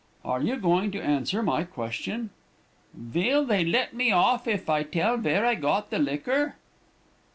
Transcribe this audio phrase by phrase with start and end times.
[0.25, 2.31] "'Are you going to answer my question?'
[2.95, 6.55] "'Vill they let me off if I tell vere I got the liquor?'